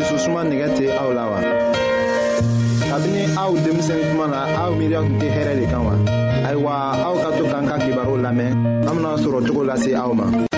[0.00, 1.38] dususuma nɛgɛ tɛ aw la wa.
[2.90, 5.94] kabini aw denmisɛnni kuma na aw miiriya tun tɛ hɛrɛ de kan wa.
[6.48, 6.72] ayiwa
[7.06, 8.52] aw ka to k'an ka kibaru lamɛn
[8.88, 10.48] an bena sɔrɔ cogo lase aw ma.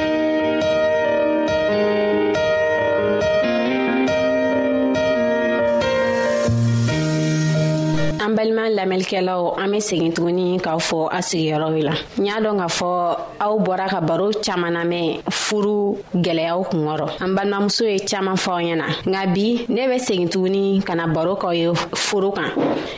[8.42, 12.68] balima lamɛnnikɛlaw an be segin tuguni k'aw fɔ a sigiyɔrɔw la n y'a dɔn k'a
[12.68, 12.86] fɔ
[13.40, 18.60] aw bɔra ka baro caaman namɛn furu gwɛlɛyaw kungɔrɔ an balimamuso ye caaman fɔ aw
[18.60, 22.50] ɲɛna nka bi ne be segin tuguni ka na baro k'aw ye furu kan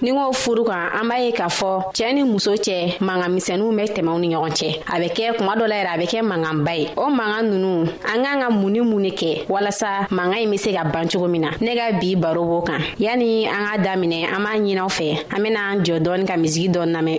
[0.03, 3.75] ni k'o furu kan an b'a ye k'a fɔ cɛɛ ni muso cɛ manga misɛniw
[3.77, 6.23] be tɛmɛw ni ɲɔgɔn cɛ a be kɛ kuma dɔ la yɛrɛ a be kɛ
[6.27, 10.37] manganba ye o manga nunu an k'an ka mun ni mun ne kɛ walasa manga
[10.39, 13.47] ɲi be se ka ban cogo min na ne ka bi baro b'o kan yani
[13.47, 16.93] an k'a daminɛ an b'a ɲinaw fɛ an bena an jɔ dɔɔni ka misigi dɔɔni
[16.95, 17.19] lamɛn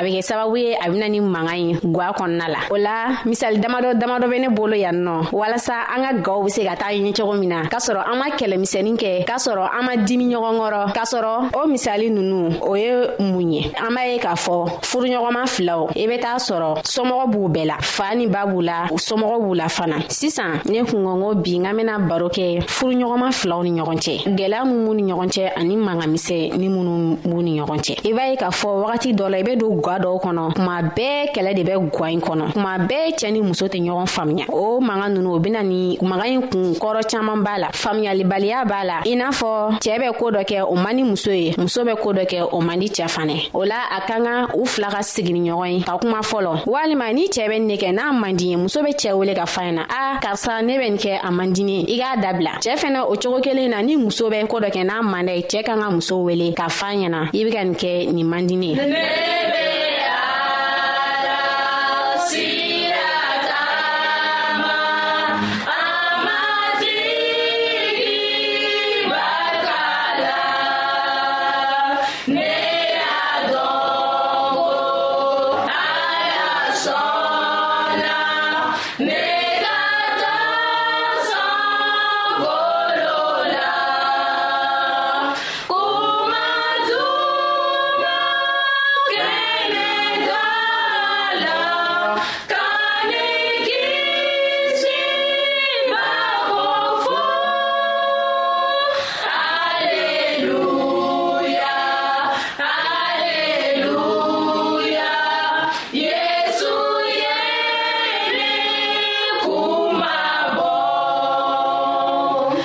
[0.00, 3.16] a bɛ kɛ sababu ye a bɛna ni mankan ye gwa kɔnɔna la o la
[3.26, 6.74] misali damadɔ damadɔ bɛ ne bolo yan nɔ walasa an ka gaw be se ka
[6.76, 9.92] taa ɲɛ cogo min na k'a sɔrɔ an ma kɛlɛmisɛnin kɛ k'a sɔrɔ an ma
[9.96, 12.90] dimi ɲɔgɔn kɔrɔ k'a sɔrɔ o misali nunu o ye
[13.20, 17.48] mun ye an b'a ye k'a fɔ furuɲɔgɔnma filaw i bɛ taa sɔrɔ somɔgɔ b'u
[17.54, 21.58] bɛɛ la faa ni ba b'u la somɔgɔ b'u la fana sisan ne kungɔngo bi
[21.58, 25.28] n ka bena baro kɛ furuɲɔgɔnma filaw ni ɲɔgɔn cɛ gwɛlɛya mun b'u ni ɲɔgɔn
[25.28, 29.12] cɛ ani mangamisɛ ni minnu b'u ni ɲɔgɔn cɛ i b'a ye k'a fɔ wagati
[29.14, 32.20] dɔ la i be don ga dɔw kɔnɔ kuma bɛɛ kɛlɛ de bɛ gwa in
[32.20, 35.98] kɔnɔ kuma bɛɛ cɛɛ ni muso tɛ ɲɔgɔn faamuya o manga nunu o bena ni
[36.02, 40.16] maga ɲi kun kɔrɔ caaman b'a la faamuyalibaliya b'a la i n'a fɔ cɛɛ bɛ
[40.18, 42.78] koo dɔ kɛ o man di muso ye muso bɛ koo dɔ kɛ o man
[42.78, 45.98] di cɛɛ fanɛ o la a kan ga u fila ka sigini ɲɔgɔn ye ka
[45.98, 49.12] kuma fɔlɔ walima ni cɛɛ bɛ nin kɛ n'a man di ye muso be cɛɛ
[49.18, 52.16] wele ka fa na a karisa ne bɛ nin kɛ a man dini i k'a
[52.22, 55.34] dabila cɛɛ fɛnɛ o cogo kelen na ni muso bɛ koo dɔ kɛ n'a manda
[55.34, 58.24] ye cɛɛ ka ka muso wele ka fa na i be ka nin kɛ nin
[58.28, 59.79] man dini ye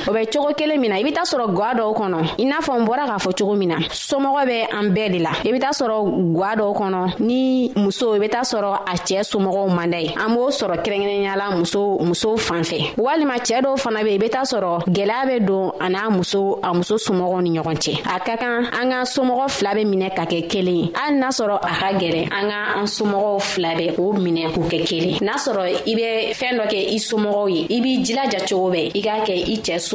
[0.07, 2.59] o bɛ cogo kelen min na i be taa sɔrɔ gwa dɔw kɔnɔ i n'a
[2.61, 5.51] fɔ n bɔra k'a fɔ cogo min na somɔgɔ bɛ an bɛɛ de la i
[5.51, 5.97] be taa sɔrɔ
[6.33, 10.07] gwa dɔw kɔnɔ ni muso i be taa sɔrɔ a cɛɛ somɔgɔw man da ye
[10.13, 14.29] an b'o sɔrɔ kɛrɛnkɛrɛnyala muso musow fan fɛ walima cɛɛ dɔw fana be i be
[14.29, 18.19] taa sɔrɔ gwɛlɛya be don a n'a muso a muso somɔgɔw ni ɲɔgɔn cɛ a
[18.19, 21.57] ka kan an ka somɔgɔ fila be minɛ ka kɛ kelen ye hali n'a sɔrɔ
[21.63, 25.33] a ka gwɛlɛ an ka an somɔgɔw fila bɛ k'o minɛ k'u kɛ kelen n'a
[25.33, 29.01] sɔrɔ i bɛ fɛɛn dɔ kɛ i somɔgɔw ye i b'i jilaja cogo bɛɛ i
[29.01, 29.94] k'a kɛ i cɛɛ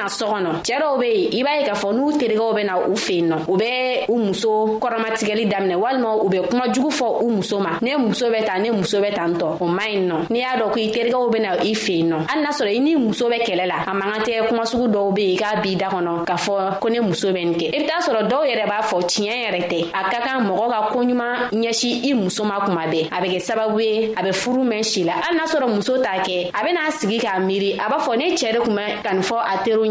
[0.01, 2.73] na so kɔnɔ cɛɛ dɔw be yen i b'a ye k'a fɔ n'u terikɛw bena
[2.89, 7.21] u fen nɔ u be u muso kɔrɔmatigɛli daminɛ walima u be kuma jugu fɔ
[7.23, 10.01] u muso ma ne muso bɛ ta ne muso bɛ tan tɔ o man ɲi
[10.07, 12.79] nɔ n'i y'a dɔn ko i terikɛw bena i fen nɔ hali n'a sɔrɔ i
[12.79, 15.61] n'i muso bɛ kɛlɛ la a man ka tɛ kuma sugu dɔw be yen k'a
[15.61, 18.27] b'i da kɔnɔ k'a fɔ ko ne muso bɛ nin kɛ i be t'a sɔrɔ
[18.27, 22.13] dɔw yɛrɛ b'a fɔ tiɲɛ yɛrɛ tɛ a ka kan mɔgɔ ka koɲuman ɲɛsi i
[22.13, 25.13] muso ma kuma bɛɛ a be kɛ sababu ye a be furu mɛn si la
[25.21, 28.31] hali n'a sɔrɔ muso t'a kɛ a ben'a sigi k'a miiri a b'a fɔ ne
[28.33, 29.90] cɛɛ de kun bɛ ka nin fɔ a teriw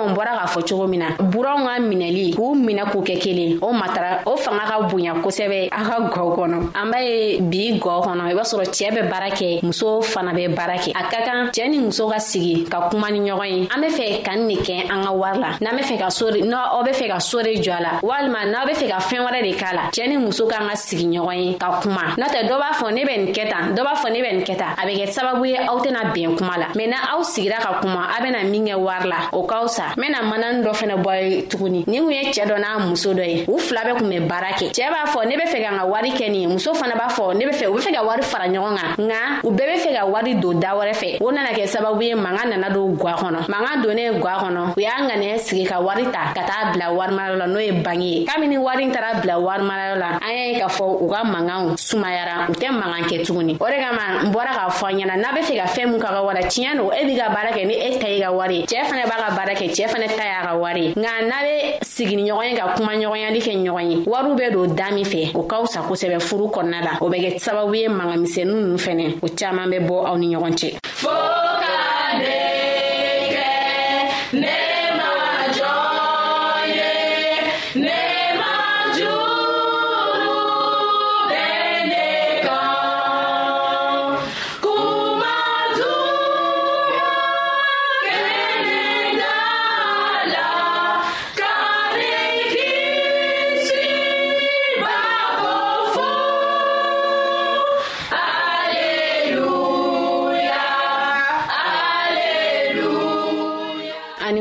[0.00, 3.58] n bɔra k'a fɔ cogo min na buranw ka minɛli k'u minɛ k'u kɛ kelen
[3.60, 7.78] o matara o fanga ka bonya kosɛbɛ a ka gɔ kɔnɔ an b'a ye bi
[7.78, 11.02] gɔ kɔnɔ i b'a sɔrɔ cɛɛ bɛ baara kɛ muso fana bɛ baara kɛ a
[11.10, 14.22] ka kan cɛɛ ni muso ka sigi ka kuma ni ɲɔgɔn ye an be fɛ
[14.24, 16.82] ka n ne kɛ an ka wari la n'an be fɛ ka so n' aw
[16.82, 19.42] be fɛ ka so de jɔ a la walima n'aw be fɛ ka fɛɛn wɛrɛ
[19.42, 22.48] de k'a la cɛɛ ni muso k'an ka sigi ɲɔgɔn ye ka kuma n'o tɛ
[22.48, 24.56] dɔ b'a fɔ ne bɛ nin kɛ tan dɔ b'a fɔ ne bɛ nin kɛ
[24.56, 27.58] tan a bɛ kɛ sababu ye aw tɛna bɛn kuma la mɛn na aw sigira
[27.60, 30.72] ka kuma a bena min kɛ wari la o ka fisa n bena manani dɔ
[30.72, 33.80] fɛnɛ bɔ ye tuguni ni kun ye cɛɛ dɔ n'a muso dɔ ye u fila
[33.84, 36.10] bɛ kun bɛ baara kɛ cɛɛ b'a fɔ ne be fɛ ka n ka wari
[36.10, 38.22] kɛ nin ye muso fana b'a fɔ ne be fɛ u be fɛ ka wari
[38.22, 41.30] fara ɲɔgɔn kan nka u bɛɛ be fɛ ka wari don da wɛrɛ fɛ o
[41.30, 45.02] nana kɛ sababu ye manga nana don gwa kɔnɔ manga donnen gwa kɔnɔ u y'a
[45.08, 48.58] ŋaniya sigi ka wari ta ka taa bila warimarayɔ la n'o ye bange ye kabini
[48.60, 52.52] wari taara bila warimarayɔ la an y'a ye k'a fɔ u ka manganw sumayara u
[52.54, 55.40] tɛ mangan kɛ tuguni o de kama n bɔra k'a fɔ an ɲɛna n'a be
[55.40, 57.74] fɛ ka fɛɛn mun ka ka wara tiɲɛ no e b'i ka baara kɛ ni
[57.74, 60.40] e ta i ka wari cɛɛ fana b'a ka baara kɛ cɛɛ fɛnɛ ta y'a
[60.46, 64.34] ka wari nga nka n'a be sigini ye ka kuma ɲɔgɔnyali kɛ ɲɔgɔn ye wariw
[64.36, 67.74] be don daa min fɛ o ka kosɛbɛ furu kɔnɔna la o bɛ kɛ sababu
[67.80, 71.79] ye mangamisɛnu nunu fɛnɛ o caaman bɛ bɔ aw ni ɲɔgɔn cɛ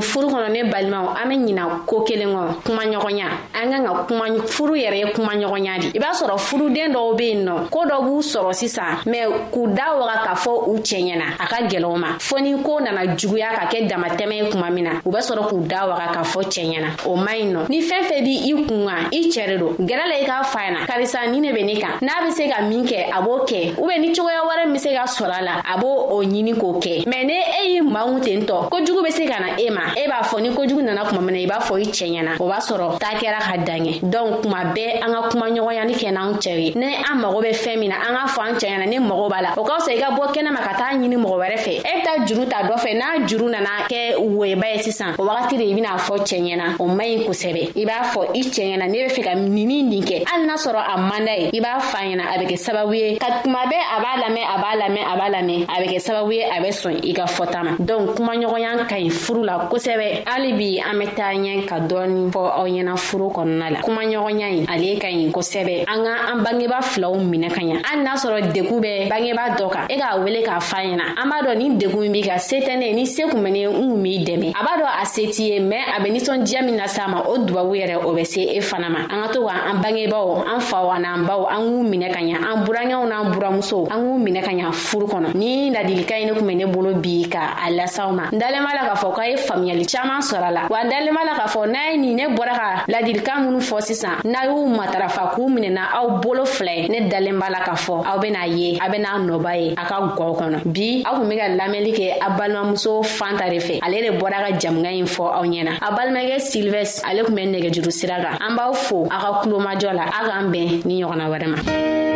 [0.02, 4.04] full dɔn ne balimaw an be ɲina koo kelen kɔ kuma ɲɔgɔnya an kan ka
[4.08, 7.70] kuma furu yɛrɛ ye kuma ɲɔgɔnya di i b'a sɔrɔ furuden dɔw be yen nɔ
[7.70, 11.56] koo dɔ b'u sɔrɔ sisan mɛn k'u da waga k'a fɔ u cɛɲɛna a ka
[11.68, 15.10] gwɛlɛw ma fɔɔ ni koo nana juguya ka kɛ damatɛmɛ ye kuma min na u
[15.12, 18.24] bɛ sɔrɔ k'u da waga k'a fɔ cɛɲɛna o man ɲi nɔ ni fɛn fɛn
[18.24, 21.40] b' i kun kan i cɛri don gɛrɛ la i k'a fa ɲɛna karisa ni
[21.40, 24.00] ne be ne kan n'a be se ka min kɛ a b'o kɛ u be
[24.00, 27.06] ni cogoya wɛrɛ be se ka sɔrɔ a la a b'o o ɲini k'o kɛ
[27.06, 30.08] mɛn ni e y'i mangu ten tɔ kojugu be se ka na e ma e
[30.08, 32.48] b'a fɔ fɔ ni kojugu nana kuma mina i b'a fɔ i cɛ ɲɛna o
[32.48, 36.34] b'a sɔrɔ taa kɛra ka danɲɛ dɔnk kuma bɛɛ an ka kuma ɲɔgɔnyali kɛ n'an
[36.36, 38.88] cɛw ye ni an mago bɛ fɛn min na an k'a fɔ an cɛ ɲɛna
[38.88, 41.38] ni mago b'a la o ka fisa i ka bɔ kɛnɛma ka taa ɲini mɔgɔ
[41.42, 44.82] wɛrɛ fɛ e bɛ taa juru ta dɔ fɛ n'a juru nana kɛ woyeba ye
[44.84, 48.04] sisan o wagati de i bena fɔ cɛ ɲɛna o man ɲi kosɛbɛ i b'a
[48.14, 50.98] fɔ i cɛ ɲɛna ne be fɛ ka nini nin kɛ hali n'a sɔrɔ a
[50.98, 53.98] manda ye i b'a fa ɲɛna a be kɛ sababu ye ka kuma bɛɛ a
[54.00, 56.70] b'a lamɛn a b'a lamɛn a b'a lamɛn a be kɛ sababu ye a bɛ
[56.72, 60.94] sɔn i ka fɔta ma donk kumaɲɔgɔnya ka ɲi furu la kosɛbɛ hali bi an
[61.00, 65.00] bɛ taa ɲɛ ka dɔɔni fɔ aw ɲɛna furu kɔnɔna la kuma ɲɔgɔnya in ale
[65.02, 68.80] ka ɲi kosɛbɛ an ka an bangeba filaw minɛ ka ɲa hali n'a sɔrɔ degun
[68.84, 72.12] bɛ bangeba dɔ kan e k'a wele k'a fa ɲɛna an b'a dɔn ni degun
[72.14, 74.24] b'i kan se tɛ ne ye ni se kun bɛ ne ye n kun b'i
[74.26, 77.22] dɛmɛ a b'a dɔn a se t'i ye mɛ a bɛ nisɔndiya min las'a ma
[77.28, 80.46] o dubabu yɛrɛ o bɛ se e fana ma an ka to ka an bangebaw
[80.48, 84.18] an faw an'an baw an k'u minɛ ka ɲa an burankɛw n'an buramusow an k'u
[84.30, 87.56] minɛ ka ɲa furu kɔnɔ ni ladilikan ye ne kun bɛ ne bolo bi ka
[87.66, 90.52] a lasaw ma n dalen b'a la k'a fɔ k'a ye faamuyali caaman caaman sɔrɔ
[90.54, 93.44] la wa n dalen b'a la k'a fɔ n'a ye nin ne bɔra ka ladilikan
[93.46, 97.60] minnu fɔ sisan n'a y'u matarafa k'u minɛna aw bolo filɛ ne dalen b'a la
[97.60, 101.16] k'a fɔ aw bena ye a bena nɔba ye a ka gɔw kɔnɔ bi aw
[101.18, 104.90] kun be ka lamɛnli kɛ a balimamuso fanta de fɛ ale de bɔra ka jamuga
[104.90, 108.74] ɲi fɔ aw ɲɛna a balimakɛ silvɛs ale kun bɛ nɛgɛjuru sira kan an b'aw
[108.76, 112.09] fo a ka kulomajɔ la a k'an bɛn ni ɲɔgɔnna wɛrɛ ma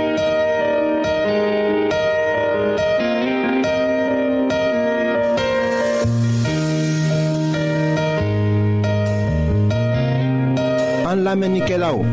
[11.24, 12.04] L'Amenikelao,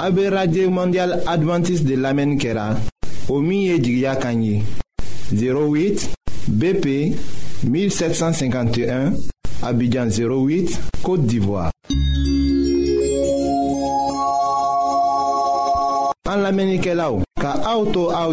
[0.00, 2.74] a be radio mondial adventiste de lamɛnni kɛra
[3.28, 6.08] o 08
[6.48, 6.84] bp
[7.64, 9.12] 1751
[9.62, 11.70] abidjan 08 côte d'ivoire
[16.30, 18.32] an lamɛnnikɛlaw ka auto au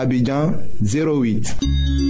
[0.00, 0.52] Abidjan
[0.84, 2.04] 08.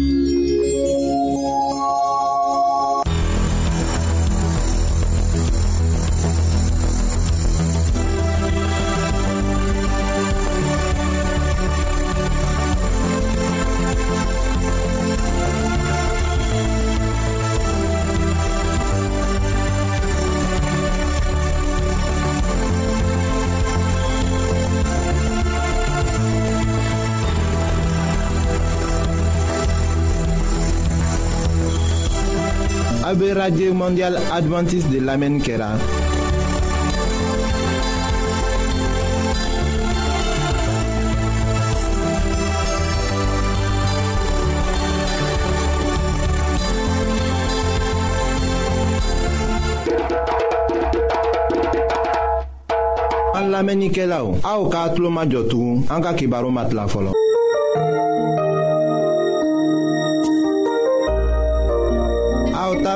[33.17, 35.71] be radye mondial adventis de lamen kera.
[53.35, 57.15] An lamenike la ou, a ou ka atlo ma jotou, an ka kibarou matla folon.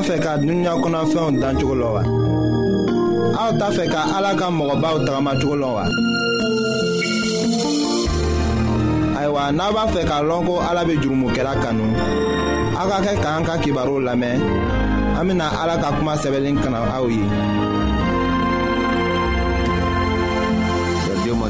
[0.01, 2.03] t'a fɛ ka dunuya kɔnɔfɛnw dan cogo lɔ wa.
[3.45, 5.85] aw t'a fɛ ka ala ka mɔgɔbaw tagamacogo lɔn wa.
[9.21, 11.85] ayiwa n'a b'a fɛ k'a lɔn ko ala bɛ jurumokɛla kanu
[12.81, 14.39] aw ka kɛ k'an ka kibaruw lamɛn
[15.19, 16.79] an bɛna ala ka kuma sɛbɛnni kana
[17.15, 17.23] ye.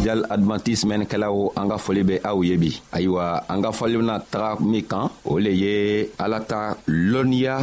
[0.01, 4.17] mondial adventiste mɛnnikɛlaw an ka foli bɛ aw ye bi ayiwa an ka fɔli bena
[4.33, 5.75] taga min kan o le ye
[6.25, 6.61] ala ta
[7.13, 7.55] lɔnniya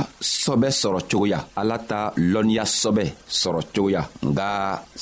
[0.44, 2.00] sɔbɛ sɔrɔ cogoya ala ta
[2.34, 3.04] lɔnniya sɔbɛ
[3.42, 4.02] sɔrɔ cogoya
[4.32, 4.50] nga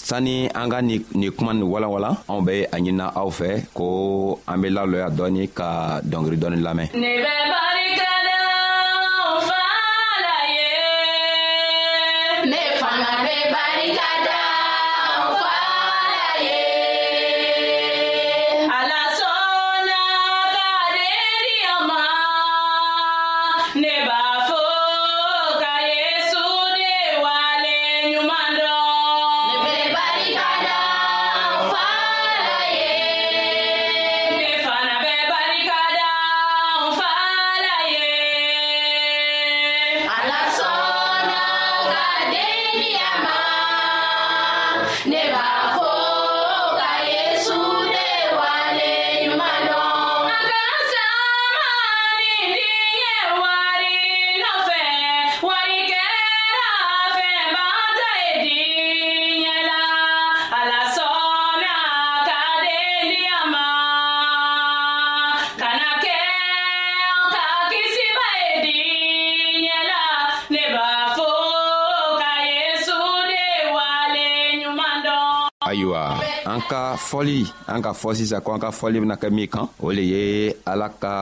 [0.07, 3.85] sanni an ka nin ni kuma nin walanwalan anw bɛ a ɲinina aw fɛ ko
[4.49, 6.87] an be lalɔya dɔɔni ka dɔngeri dɔɔni lamɛn
[76.95, 79.91] a fɔli an ka fɔ sisan ko an ka fɔli bena kɛ min kan o
[79.91, 80.23] le ye
[80.65, 81.13] ala ka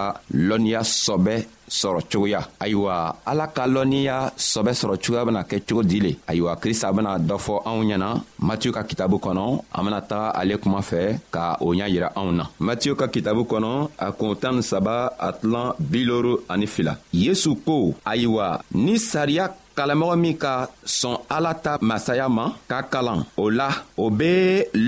[0.47, 1.35] lɔnniya sɔbɛ
[1.79, 2.93] sɔrɔ cogoya ayiwa
[3.25, 4.17] ala ka lɔnniya
[4.51, 8.09] sɔbɛ sɔrɔ cogoya bena kɛ cogo di le ayiwa krista bena dɔ fɔ anw ɲɛna
[8.47, 9.43] matiyu ka kitabu kɔnɔ
[9.75, 10.99] an bena taga ale kuma fɛ
[11.33, 13.71] ka o ɲa yira anw na matiyu ka kitabu kɔnɔ
[14.05, 18.93] a kun tan ni saba a tilan bi loru ani fila yesu ko ayiwa ni
[18.99, 20.53] sariya kalamɔgɔ min ka
[20.99, 23.69] sɔn ala ta masaya ma ka kalan o la
[24.03, 24.31] o be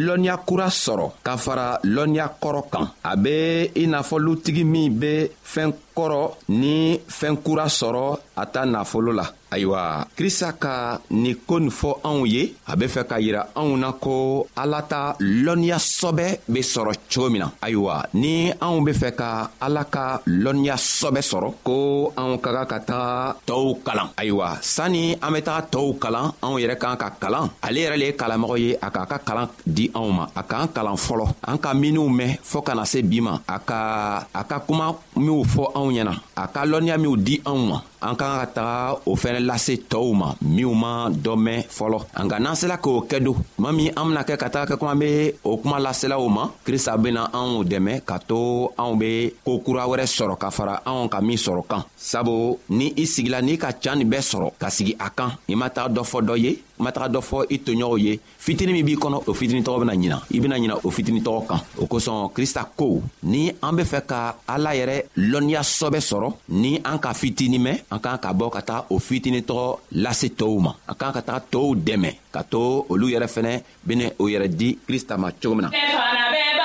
[0.06, 3.36] lɔnniya kura sɔrɔ ka fara lɔnniya kɔrɔ kan a be
[3.82, 5.12] i n'a fɔ lutigi min be
[5.54, 6.22] fɛɛn kɔrɔ
[6.62, 6.74] ni
[7.18, 8.06] fɛɛn kura sɔrɔ
[8.38, 12.86] a ta nafolo la ayiwa krista ka nin ko nin fɔ anw ye a be
[12.88, 18.04] fɛ k'a yira anw na ko ala ta lɔnniyasɔbɛ be sɔrɔ cogo min na ayiwa
[18.14, 19.30] ni anw be fɛ ka
[19.62, 21.76] ala ka lɔnniyasɔbɛ sɔrɔ ko
[22.18, 26.60] anw ka kan ka taga tɔɔw kalan ayiwa sanni an be taga tɔɔw kalan anw
[26.60, 29.86] yɛrɛ k'an ka kalan ale yɛrɛ le ye kalanmɔgɔ ye a k'a ka kalan di
[29.96, 33.22] anw ma a k'an kalan fɔlɔ an ka miniw mɛn fɔɔ ka na se bi
[33.22, 37.40] ma a ka a ka kuma minw fɔ anw ɲɛna a ka lɔnniya minw di
[37.46, 38.78] anw ma an kan ka taga
[39.10, 40.92] o fɛnɛ lase tɔɔw ma minw ma
[41.24, 44.48] dɔ mɛn fɔlɔ nka n'an sela k'o kɛ don tuma min an bena kɛ ka
[44.54, 45.10] taga kɛ kuma be
[45.44, 49.10] o kuma laselaw ma krista bena anw dɛmɛ ka to anw be
[49.46, 53.42] koo kura wɛrɛ sɔrɔ ka fara anw ka min sɔrɔ kan sabu ni i sigila
[53.42, 56.20] n'i ka can nin bɛɛ sɔrɔ ka sigi a kan i ma taga dɔ fɔ
[56.30, 56.52] dɔ ye
[56.84, 59.94] ma taga dɔ fɔ i toɲɔgɔnw ye fitini min b'i kɔnɔ o fitini tɔgɔ bena
[59.96, 63.84] ɲina i bena ɲina o fitini tɔgɔ kan o kosɔn krista ko ni an be
[63.84, 68.34] fɛ ka ala yɛrɛ lɔnniya sɔbɛ sɔrɔ ni an ka fitini mɛn an k'an ka
[68.34, 72.12] bɔ ka taga o fitini tɔgɔ lase tɔɔw ma an k'an ka taga tɔɔw dɛmɛ
[72.32, 76.65] ka to olu yɛrɛ fɛnɛ bene o yɛrɛ di krista ma cogo min na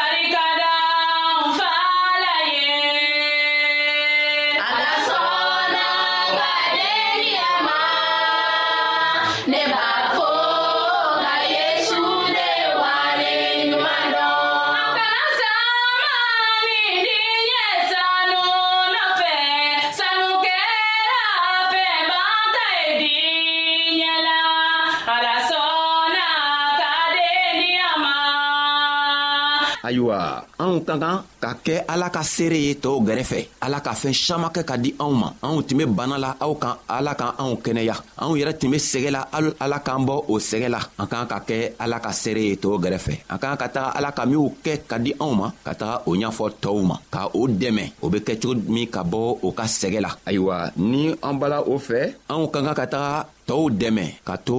[29.88, 34.16] ayiwa anw ka kan ka kɛ ala ka seere ye tɔɔw gɛrɛfɛ ala ka fɛɛn
[34.25, 37.31] saman kɛ ka di anw ma anw tun be bana la aw kan ala kan
[37.40, 39.21] anw kɛnɛya anw yɛrɛ tun be sɛgɛ la
[39.64, 42.77] ala k'an bɔ o sɛgɛ la an k'an ka kɛ ala ka seere ye tɔɔw
[42.85, 46.03] gɛrɛfɛ an k'an ka taga ala ka minw kɛ ka di anw ma ka taga
[46.07, 49.64] o ɲ'fɔ tɔɔw ma ka o dɛmɛ o be kɛcogo min ka bɔ o ka
[49.64, 54.04] sɛgɛ la ayiwa ni an bala o fɛ anw ka kan ka taga tɔɔw dɛmɛ
[54.24, 54.54] ka to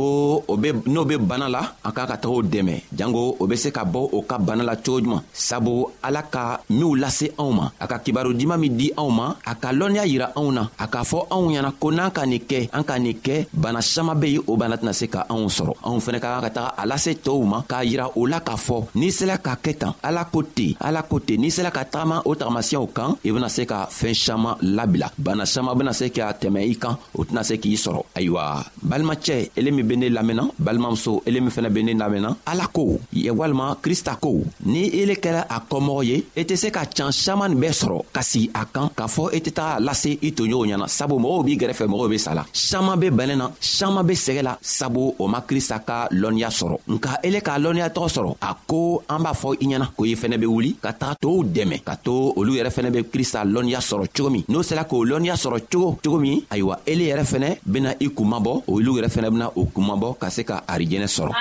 [0.51, 3.55] o be n'o be bana la an k'a ka taga o dɛmɛ jango o be
[3.55, 5.73] se ka bɔ o ka bana la cogo juman sabu
[6.03, 9.53] ala ka minw lase anw ma a ka kibaru diman min di anw ma a
[9.61, 12.59] ka lɔnniya yira anw na a k'a fɔ anw ɲɛna ko n'an ka nin kɛ
[12.77, 15.73] an ka nin kɛ bana saman be yen o bana tɛna se ka anw sɔrɔ
[15.87, 18.55] anw fɛnɛ ka kan ka taga a lase tɔɔw ma k'a yira o la k'a
[18.67, 21.83] fɔ n'i sela ka kɛ tan ala ko ten ala ko ten n'i sela ka
[21.85, 26.09] tagama o tagamasiyɛw kan i bena se ka fɛɛn saman labila bana saman bena se
[26.17, 28.43] ka tɛmɛ i kan o tɛna se k'i sɔrɔ ayiwa
[28.81, 32.99] balimacɛ ele min be ne lamɛnna balimamuso ele min fɛnɛ be ne lamɛnna ala ko
[33.13, 36.85] ye walima krista ko ni ele kɛra a kɔmɔgɔ ye i e tɛ se ka
[36.85, 39.79] can saman nin bɛɛ sɔrɔ ka sigi a kan k'a fɔ i e tɛ taga
[39.85, 43.49] lase i toɲɔgɔn ɲɛna sabu mɔgɔw b'i gɛrɛfɛ mɔgɔw be sala saman be bɛnɛ na
[43.59, 47.89] saman be sɛgɛ la sabu o ma krista ka lɔnniya sɔrɔ nka ele k'a lɔnniya
[47.93, 50.91] tɔgɔ sɔrɔ a ko an b'a fɔ i ɲɛna ko i fɛnɛ be wuli ka
[50.93, 54.63] taga tow dɛmɛ ka to olu yɛrɛ fɛnɛ be krista lɔnniya sɔrɔ cogo min n'o
[54.63, 58.63] sera k'o lɔnniya sɔrɔ cogo cogo min ayiwa ele yɛrɛ fɛnɛ bena i kun mabɔ
[58.75, 61.31] olu yɛrɛ fɛnɛ bena o kumabɔ ka se ka arijɛnɛ sɔrɔ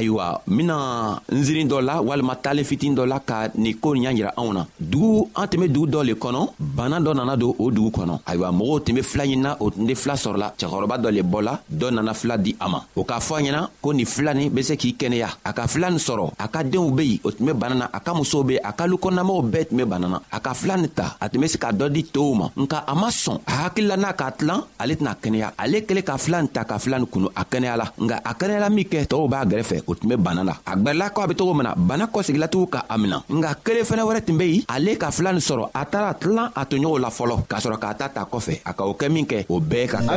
[0.00, 3.92] ayiwa n bena n ziiri dɔ la walima taalen fitini dɔ la ka nin koo
[3.94, 7.10] nin y'a yira anw na dugu an tun be dugu dɔ le kɔnɔ bana dɔ
[7.14, 10.14] nana don o dugu kɔnɔ ayiwa mɔgɔw tun be fila ɲinina o tun tɛ fila
[10.16, 13.42] sɔrɔla cɛkɔrɔba dɔ le bɔla dɔ nana fila di a ma o k'a fɔ a
[13.42, 16.48] ɲɛna ko nin fila nin be se k'i kɛnɛya a ka fila nin sɔrɔ a
[16.48, 18.84] ka deenw be yen o tun be bana na a ka musow be a ka
[18.88, 21.58] lukɔnɔnamɔgɔw bɛɛ tun be bana na a ka fila nin ta a tun be se
[21.58, 24.94] ka dɔ di tow ma nka a ma sɔn a hakilila n'a k'a tilan ale
[24.96, 27.86] tɛna kɛnɛya ale kelen ka fila nin ta ka fila nin kunu a kɛnɛya la
[27.98, 31.10] nka a kɛnɛyala min kɛ tɔɔw b'a gɛrɛfɛ o tun bɛ bana la a gwɛrɛla
[31.10, 34.36] k'a be togo min na bana kɔsegilatigw ka a mina nka kelen fɛnɛ wɛrɛ tun
[34.38, 37.58] be yen ale ka fila nin sɔrɔ a taara tilan a tɔɲɔgɔnw la fɔlɔ k'a
[37.64, 40.16] sɔrɔ k'a ta ta kɔfɛ a ka o kɛ min kɛ o bɛɛ ka sera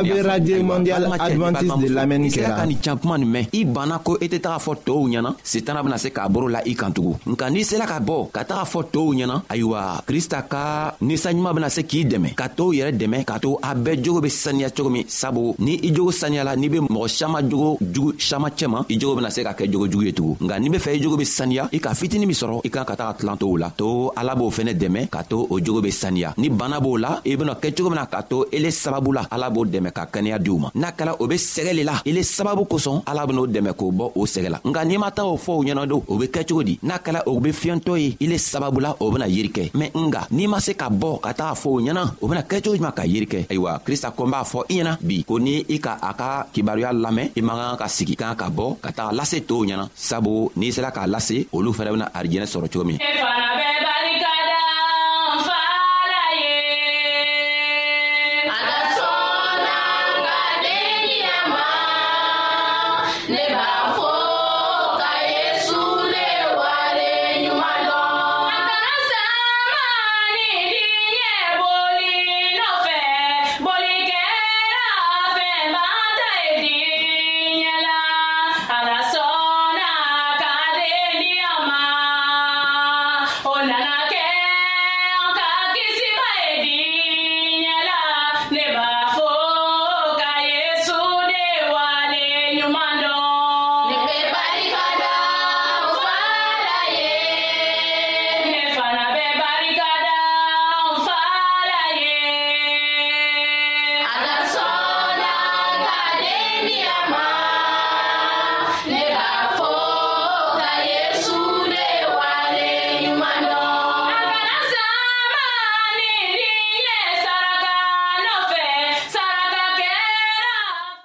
[2.58, 5.06] ka nin can kuma nin mɛn i banna ko i e tɛ taga fɔ tɔɔw
[5.12, 8.30] ɲɛna setana bena se k'a boro la i kan tugun nka n'i sela ka bɔ
[8.32, 12.70] ka taga fɔ tɔɔw ɲɛna ayiwa krista ka ninsanɲuman bena se k'i dɛmɛ ka tɔɔw
[12.78, 16.10] yɛrɛ dɛmɛ k'a to a bɛɛ jogo be saniya cogo min sabu ni i jogo
[16.10, 19.63] saniyala n'i be mɔgɔ saman jogo jugu saman cɛma i jogo bena se ka kɛ
[19.64, 21.94] kɛ jogo jugu ye tugun nka n'i be fɛ i jogo be saniya i ka
[21.94, 25.08] fitini min sɔrɔ i kan ka taga tilan to la to ala b'o fɛnɛ dɛmɛ
[25.08, 27.98] ka to o jogo be saniya ni bana b'o la i bena kɛ cogo min
[28.00, 31.16] na k'a to ele sababu la ala b'o dɛmɛ ka kɛnɛya diw ma n'a kɛla
[31.20, 34.48] o be sɛgɛ le la ele sababu kosɔn ala ben'o dɛmɛ k'o bɔ o sɛgɛ
[34.50, 36.78] la nka n'i ma taa o fɔ o ɲɛna do o be kɛ cogo di
[36.82, 40.46] n'a kɛla o be fiyɛntɔ ye ile sababula o bena yiri kɛ mɛn nga n'i
[40.46, 43.02] ma se ka bɔ ka taga fɔ o ɲɛna o bena kɛ cogo juman ka
[43.06, 46.12] yiri kɛ ayiwa krista kɔn b'a fɔ i ɲɛna bi ko ni i ka a
[46.14, 49.53] ka kibaruya lamɛn i man kan ka sigi kan ka bɔ ka taga lase to
[49.54, 54.32] t'o ɲɛna sabu n'i sera k'a lase olu fɛnɛ bena arijɛnɛ sɔrɔ cogo min e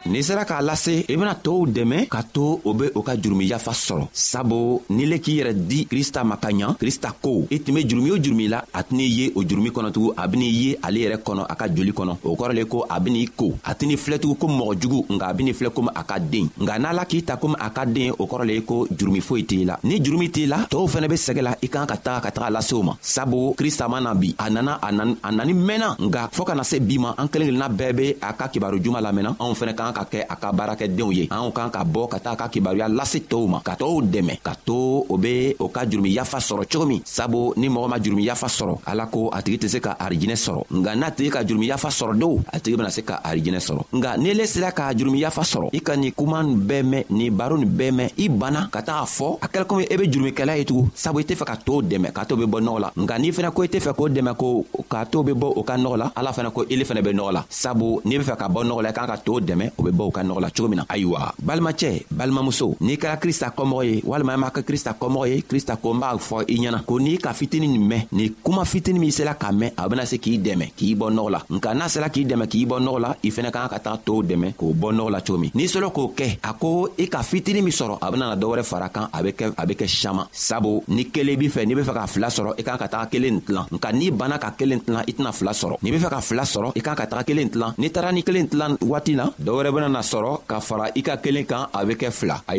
[0.09, 3.45] n'i sera k'a lase i bena tɔɔw dɛmɛ ka to o be o ka jurumi
[3.45, 7.59] yafa sɔrɔ sabu n'i le k'i yɛrɛ di krista ma ka ɲa krista ko i
[7.59, 10.75] tun be jurumi o jurumi la a tɛn'i ye o jurumi kɔnɔtugun a ben'i ye
[10.83, 13.73] ale yɛrɛ kɔnɔ a ka joli kɔnɔ o kɔrɔ le ko a ben'i ko a
[13.75, 16.91] tɛn'i filɛtugun komi mɔgɔ jugu nka a ben'i filɛ komi a ka den nka n'a
[16.93, 19.63] la k'i ta komi a ka den o kɔrɔ le ye ko jurumi foyi t'i
[19.63, 22.31] la ni jurumi t'i la tɔɔw fɛnɛ be sɛgɛ la i kan ka taga ka
[22.31, 26.29] taga lase o ma sabu krista ma na bi a nana a nani mɛnna nka
[26.33, 29.35] fɔɔ kana se bi ma an kelen kelenna bɛɛ be a ka kibaru juman lamɛnna
[29.37, 32.35] anw fɛnɛ k'an ka kɛ a ka baarakɛdenw ye anw kan ka bɔ ka taa
[32.35, 36.11] ka kibaruya lase tɔɔw ma ka tɔɔw dɛmɛ ka to o be o ka jurumi
[36.15, 39.59] yafa sɔrɔ cogo min sabu ni mɔgɔ ma jurumi yafa sɔrɔ ala ko a tigi
[39.65, 42.77] tɛ se ka arijinɛ sɔrɔ nga n'a tigi ka jurumi yafa sɔrɔ dow a tigi
[42.77, 45.95] bena se ka arijinɛ sɔrɔ nga n'i le sera ka jurumi yafa sɔrɔ i ka
[45.97, 49.37] nin kuma nin bɛɛ mɛn nin baro nin bɛɛ mɛn i banna ka taga fɔ
[49.43, 51.83] a kɛla komi i e be jurumikɛla ye tugun sabu i tɛ fɛ ka tɔɔw
[51.89, 54.07] dɛmɛ k'a to be bɔ nɔgɔ la nga n'i fɛnɛ ko i tɛ fɛ k'o
[54.13, 57.01] dɛmɛ ko k'a to be bɔ o ka nɔgɔ la ala fɛnɛ ko ile fɛnɛ
[57.03, 59.41] be nɔgɔ la sabu n'i be fɛ ka bɔ nɔgɔ la i kan ka tɔɔw
[59.43, 62.95] dɛmɛ o bɛ bɔ u ka nɔgɔ la cogo min na ayiwa balimacɛ balimamuso n'i
[62.95, 66.17] kɛra krista kɔmɔgɔ ye walima i m'a kɛ krista kɔmɔgɔ ye krista ko n b'a
[66.17, 69.51] fɔ i ɲɛna ko n'i ka fitini nin mɛn ni kuma fitini min sela ka
[69.51, 72.47] mɛn a bena se k'i dɛmɛ k'i bɔ nɔgɔ la nka n'a sela k'i dɛmɛ
[72.49, 75.11] k'i bɔ nɔgɔ la i fɛnɛ ka kan ka taga tow dɛmɛ k'o bɔ nɔgɔ
[75.11, 78.11] la cogo min n'i sɔrɔ k'o kɛ a ko i ka fitini min sɔrɔ a
[78.11, 81.49] benana dɔwɛrɛ fara kan a be kɛ a be kɛ saman sabu ni kelen b'i
[81.49, 84.11] fɛ n'i be fɛ ka fila sɔrɔ i kan ka taga kelen tilan nka n'i
[84.11, 86.79] banna ka kelen tilan i tɛna fila sɔrɔ n'i be fɛ ka fila sɔrɔ i
[86.81, 90.01] kan ka taga kelen tilan n'i taara ni kelen tilan waati na dɔwɛrɛ wɛrɛ benana
[90.01, 90.59] sɔrɔ ka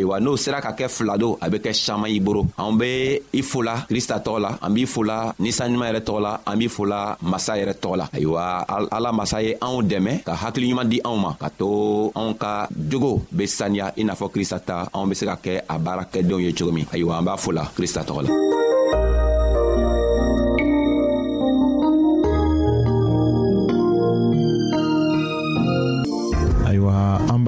[0.01, 3.19] kan n'o sera ka kɛ fila do a be kɛ saman i boro an be
[3.33, 7.17] i fola krista tɔgɔ la an b'i fola ninsanɲuman yɛrɛ tɔgɔ la an b'i fola
[7.21, 8.43] masa yɛrɛ tɔgɔ la ayiwa
[8.91, 13.63] ala masa ye anw dɛmɛ ka hakiliɲuman di anw ma ka jogo be se
[18.05, 18.31] ka